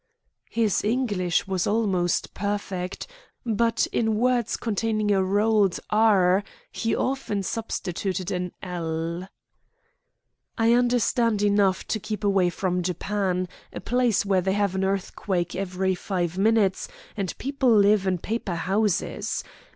His 0.49 0.83
English 0.83 1.45
was 1.45 1.67
almost 1.67 2.33
perfect, 2.33 3.05
but 3.45 3.85
in 3.91 4.15
words 4.15 4.57
containing 4.57 5.11
a 5.11 5.23
rolled 5.23 5.79
"r" 5.91 6.43
he 6.71 6.95
often 6.95 7.43
substituted 7.43 8.31
an 8.31 8.51
"l." 8.63 9.27
"I 10.57 10.73
understand 10.73 11.43
enough 11.43 11.85
to 11.85 11.99
keep 11.99 12.23
away 12.23 12.49
from 12.49 12.81
Japan, 12.81 13.47
a 13.71 13.79
place 13.79 14.25
where 14.25 14.41
they 14.41 14.53
have 14.53 14.73
an 14.73 14.83
earthquake 14.83 15.55
every 15.55 15.93
five 15.93 16.35
minutes, 16.35 16.87
and 17.15 17.37
people 17.37 17.69
live 17.71 18.07
in 18.07 18.17
paper 18.17 18.55
houses. 18.55 19.43